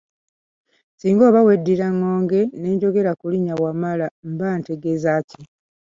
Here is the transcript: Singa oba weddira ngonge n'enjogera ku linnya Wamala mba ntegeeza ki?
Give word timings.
Singa 0.99 1.23
oba 1.29 1.45
weddira 1.47 1.87
ngonge 1.97 2.41
n'enjogera 2.59 3.11
ku 3.19 3.25
linnya 3.31 3.55
Wamala 3.63 4.05
mba 4.31 4.49
ntegeeza 4.59 5.13
ki? 5.29 5.41